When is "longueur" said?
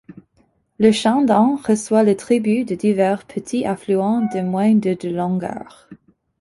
5.09-5.87